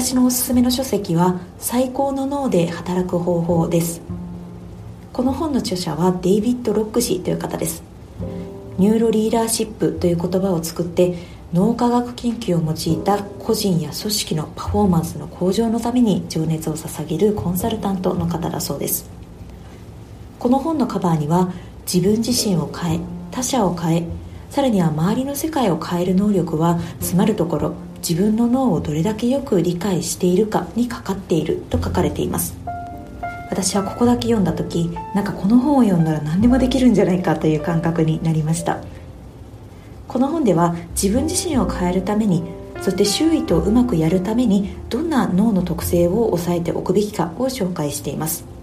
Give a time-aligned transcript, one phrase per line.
[0.00, 4.00] 私のおすすめの書籍は最高の脳で働く方法です。
[5.12, 7.82] この本の著者はデイビッド・ロック氏という方です。
[8.78, 11.16] ニューロリーダーシップという言葉を作って
[11.52, 19.10] 脳科学研究を用いた個人や組織のパフォーマンスの向上のために情熱を捧げるコンサルタントの方だそうです。
[20.38, 21.52] この本のカバーには
[21.92, 23.00] 自分自身を変え
[23.32, 24.06] 他者を変え
[24.50, 32.56] さらには周りの世界を変える能力はつまるところ自分の脳をどれだけよく理解しているかにかかっていると書かれています。
[33.50, 38.78] 私はここだけ読んだ時なんかこの本を読んだら何でもできるんじゃないかという感覚になりました。
[40.06, 42.42] この本では自分自身を変えるために
[42.80, 48.57] そして周囲とうまくやるためにどんな脳の特性を抑えておくべきかを紹介しています。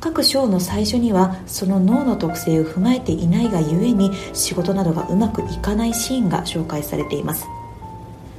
[0.00, 7.46] 各章の最初にはその脳の特性を踏まえていないがゆえに仕事などがうまくいかないシーンが紹介されています。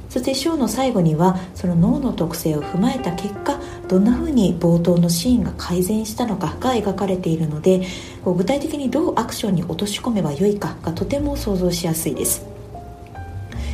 [0.08, 7.82] そして章の最後にはその脳の特性を踏まえた結果どんなふうに冒頭のシーンが改善したのかが描かれているので
[8.24, 12.46] 具体的にどうアクションに落とし込めばよいかがとても想像しやすいです。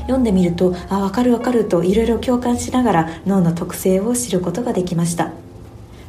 [0.03, 5.44] 読んでみるとあ分かる分かるといろいろ共感しながら脳の特性を知ることができました。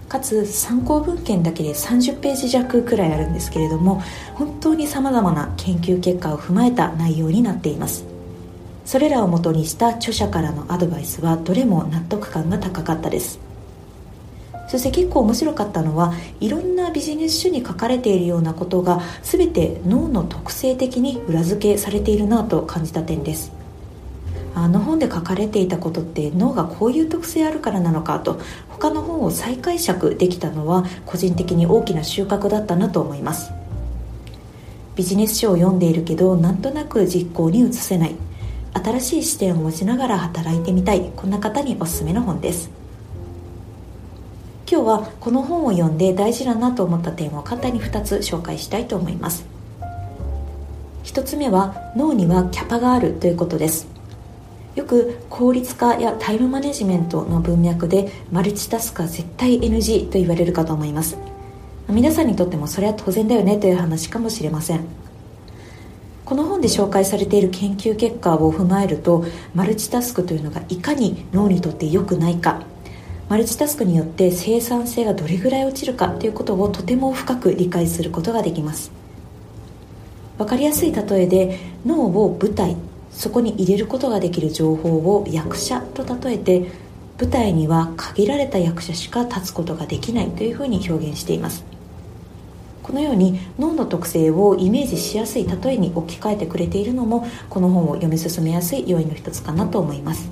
[0.07, 4.01] かつ参考文献だけで30ページ弱くらいあるんですけれども
[4.35, 8.05] 本当にさまざまな研究結果を踏まえた内容になっています。
[8.85, 13.39] それらをもとにした著者からのアドバイスはどれも納得感が高かったです。
[14.67, 23.51] そして結構面白かったのはいろんなビジネス書に書かれているようなことが全て脳の特性的に裏付けされているなと感じた点です。
[24.55, 28.39] あの本で書かれていたことって脳がこういう特性あるからなのかと
[28.75, 33.53] 他の本を再解釈できたのは個人的に大きな収穫だったなと思います。
[34.95, 38.15] ビジネス書を読んでいるけどなんとなく実行に移せない。
[38.73, 41.09] 新しい視点を持ちながら働いてみたい。
[41.15, 42.69] こんな方におすすめの本です。
[44.69, 49.45] 今日はこの本を読んで大事だなと思った点を簡単に2つ紹介したいと思います。
[51.05, 53.94] 1つ目は脳にはキャパがあるということです。
[54.75, 61.17] よく効率化やタイムマネジメントの文脈でマルチタスクは絶対 NG と言われるかと思います。
[61.87, 64.81] 皆さんにとってもそれは当然だよねという話かもしれません。
[66.25, 72.63] この本で紹介されている研究結果を踏まえるとマルチタスクというのがいかに脳にとって良くないか。
[73.29, 78.91] マルチタスクによって生産性がどれぐらい落ちるかということをとても深く理解することができます。
[80.37, 82.75] 分かりやすい例えで脳を舞台
[83.15, 86.69] そこに入れることができる情報を役者と例えて
[87.17, 91.63] 舞台には限られた役者しか立つことができないというふうに表現しています。
[92.83, 100.29] このように脳の特性をイメージしやすい例えに置き換えてくれているのもこの本を読み進めやすい要因の一つかなと思います。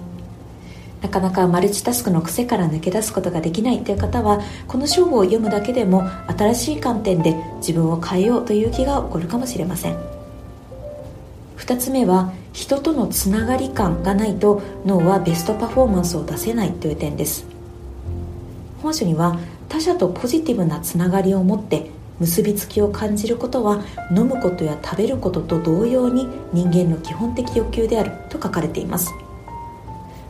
[1.02, 6.04] なかなかマルチタスクの癖から抜け出すことができないという方はこの章を読むだけでも
[6.38, 9.98] 新しい観点で自分を変えようという気が起こるかもしれません。
[11.58, 17.46] 2つ目は人とのつながり感がないと脳はベストパフォーマンスを出せないという点です。
[18.82, 23.84] 本書には他者とポジティブなつながりを持って結びつきを感じることは
[24.16, 29.12] 飲むことや食べることと同様に人間の基本的欲求であると書かれています。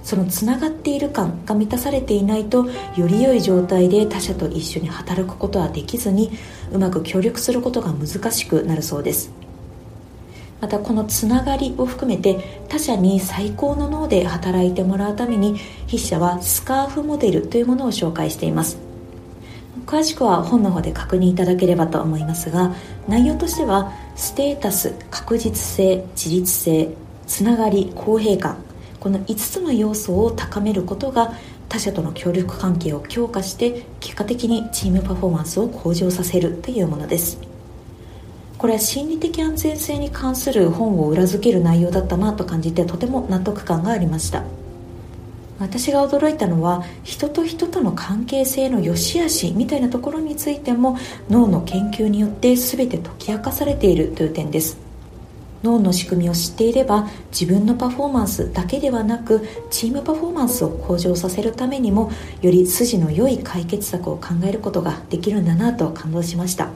[0.02, 6.32] そのつながっている感が満たされていないとより良い状態で他者と一緒に働くことはできずに
[6.72, 9.43] うまく協力することが難しくなるそうです。
[10.64, 15.58] またこのつながりを含めて他者に最高の脳で働いてもらうために
[15.88, 18.78] 筆者はスカーフモデルというものを紹介しています。
[19.86, 22.74] 詳しくは本の方で確認いただければと思いますが
[23.10, 26.92] 内容としてはステータス確実性自立性
[27.28, 28.64] つながり公平感。
[29.02, 31.34] この5つの要素を高めることが
[31.68, 37.53] 他者との協力関係を強化して結果的にチームパフォーマンスを向上させるというものです。
[38.64, 44.46] これは心理的安全性に関する本を裏付ける内容だったなと感じてとても納得感がありました。
[45.60, 50.98] 私が驚いたのは人と人との関係性の良し悪しみたいなところについても
[51.30, 54.78] 脳の研究によって全て解き明かされているという点です。
[55.62, 66.70] 脳の仕組みを知っていれば自分のパフォーマンスだけではなくチームパフォーマンスを向上させるためにもより筋の良い解決策を考えることができるんだなと感動しました。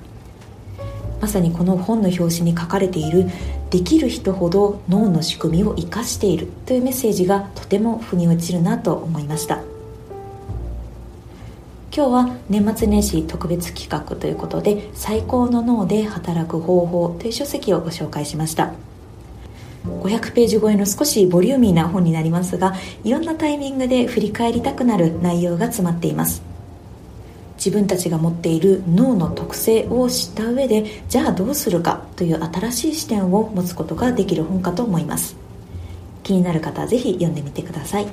[1.22, 3.26] まさにこの本の表紙に書かれている
[3.70, 9.62] できる人ほど脳の仕組みを生かしているというメッセージがとても腑に落ちるなと思いました。
[11.98, 18.74] 今日は年末年始特別企画ということで最高の脳で働く方法という書籍をご紹介しました。
[19.84, 26.57] 500ページ超えの少しボリューミーな本になりますがいろんなタイミングで振り返りたくなる内容が詰まっています。
[27.68, 35.36] 自分たちが持っている脳の特性を知った上でじゃあどうするかという新しい視点を持つことができる本かと思います。
[36.24, 38.06] 気になる方はぜひ読んでみてください。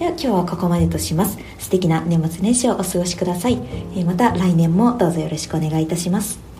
[0.00, 1.38] では今日はここまでとします。
[1.60, 3.60] 素敵な年末年始をお過ごしください。
[4.04, 6.51] また来年もどうぞよろしくお願いいたします。